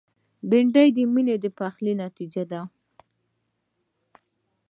[0.49, 2.61] بېنډۍ د میني پخلي نتیجه ده